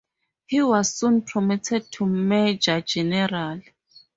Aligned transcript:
He 0.47 0.59
was 0.63 0.95
soon 0.95 1.21
promoted 1.21 1.91
to 1.91 2.07
major 2.07 2.81
general. 2.81 3.61